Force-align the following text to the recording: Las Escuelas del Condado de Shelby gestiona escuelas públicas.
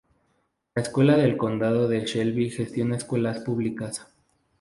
Las 0.73 0.87
Escuelas 0.87 1.17
del 1.17 1.37
Condado 1.37 1.87
de 1.87 2.03
Shelby 2.05 2.49
gestiona 2.49 2.95
escuelas 2.97 3.41
públicas. 3.41 4.07